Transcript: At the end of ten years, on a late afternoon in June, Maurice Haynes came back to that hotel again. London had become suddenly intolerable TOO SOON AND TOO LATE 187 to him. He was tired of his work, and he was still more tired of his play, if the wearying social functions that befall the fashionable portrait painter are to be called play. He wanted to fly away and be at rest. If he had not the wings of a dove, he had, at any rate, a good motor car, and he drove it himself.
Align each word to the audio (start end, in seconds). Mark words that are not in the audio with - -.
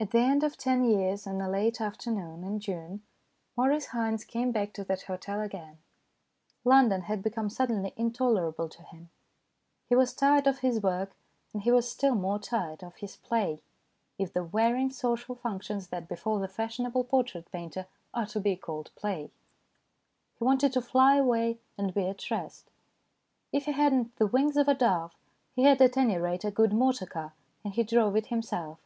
At 0.00 0.10
the 0.12 0.18
end 0.18 0.42
of 0.42 0.56
ten 0.56 0.82
years, 0.82 1.24
on 1.26 1.40
a 1.40 1.48
late 1.48 1.80
afternoon 1.80 2.42
in 2.42 2.58
June, 2.58 3.02
Maurice 3.54 3.88
Haynes 3.88 4.24
came 4.24 4.50
back 4.50 4.72
to 4.72 4.84
that 4.84 5.02
hotel 5.02 5.40
again. 5.40 5.78
London 6.64 7.02
had 7.02 7.22
become 7.22 7.48
suddenly 7.50 7.92
intolerable 7.96 8.68
TOO 8.68 8.78
SOON 8.78 8.84
AND 8.84 8.90
TOO 9.90 9.96
LATE 9.96 9.96
187 9.96 9.96
to 9.96 9.96
him. 9.96 9.96
He 9.96 9.96
was 9.96 10.14
tired 10.14 10.46
of 10.48 10.60
his 10.60 10.82
work, 10.82 11.16
and 11.52 11.62
he 11.62 11.70
was 11.70 11.88
still 11.92 12.14
more 12.16 12.38
tired 12.40 12.82
of 12.82 12.96
his 12.96 13.16
play, 13.18 13.62
if 14.18 14.32
the 14.32 14.42
wearying 14.42 14.90
social 14.90 15.34
functions 15.36 15.88
that 15.88 16.08
befall 16.08 16.40
the 16.40 16.48
fashionable 16.48 17.04
portrait 17.04 17.52
painter 17.52 17.86
are 18.14 18.26
to 18.26 18.40
be 18.40 18.56
called 18.56 18.90
play. 18.96 19.30
He 20.38 20.42
wanted 20.44 20.72
to 20.72 20.82
fly 20.82 21.16
away 21.16 21.60
and 21.78 21.94
be 21.94 22.06
at 22.08 22.28
rest. 22.32 22.70
If 23.52 23.66
he 23.66 23.72
had 23.72 23.92
not 23.92 24.16
the 24.16 24.26
wings 24.26 24.56
of 24.56 24.66
a 24.66 24.74
dove, 24.74 25.14
he 25.54 25.64
had, 25.64 25.80
at 25.82 25.96
any 25.98 26.16
rate, 26.16 26.42
a 26.44 26.50
good 26.50 26.72
motor 26.72 27.06
car, 27.06 27.34
and 27.62 27.74
he 27.74 27.84
drove 27.84 28.16
it 28.16 28.26
himself. 28.28 28.80